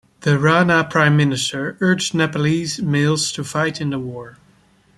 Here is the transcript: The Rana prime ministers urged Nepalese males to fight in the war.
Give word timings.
The 0.21 0.39
Rana 0.39 0.83
prime 0.89 1.15
ministers 1.15 1.77
urged 1.79 2.15
Nepalese 2.15 2.81
males 2.81 3.31
to 3.33 3.43
fight 3.43 3.79
in 3.79 3.91
the 3.91 3.99
war. 3.99 4.39